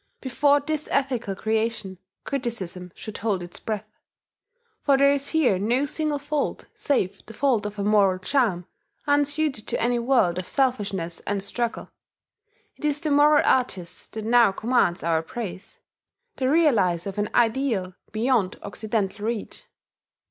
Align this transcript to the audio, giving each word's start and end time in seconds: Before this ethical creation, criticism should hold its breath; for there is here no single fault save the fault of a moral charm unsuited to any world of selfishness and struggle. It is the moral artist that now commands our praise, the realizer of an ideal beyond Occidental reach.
Before 0.19 0.59
this 0.59 0.87
ethical 0.91 1.35
creation, 1.35 1.99
criticism 2.23 2.91
should 2.95 3.19
hold 3.19 3.43
its 3.43 3.59
breath; 3.59 3.99
for 4.81 4.97
there 4.97 5.11
is 5.11 5.27
here 5.29 5.59
no 5.59 5.85
single 5.85 6.17
fault 6.17 6.65
save 6.73 7.23
the 7.27 7.35
fault 7.35 7.67
of 7.67 7.77
a 7.77 7.83
moral 7.83 8.17
charm 8.17 8.65
unsuited 9.05 9.67
to 9.67 9.79
any 9.79 9.99
world 9.99 10.39
of 10.39 10.47
selfishness 10.47 11.19
and 11.27 11.43
struggle. 11.43 11.91
It 12.77 12.83
is 12.83 12.99
the 12.99 13.11
moral 13.11 13.43
artist 13.45 14.13
that 14.13 14.25
now 14.25 14.51
commands 14.51 15.03
our 15.03 15.21
praise, 15.21 15.79
the 16.37 16.45
realizer 16.49 17.05
of 17.07 17.19
an 17.19 17.29
ideal 17.35 17.93
beyond 18.11 18.57
Occidental 18.63 19.23
reach. 19.27 19.67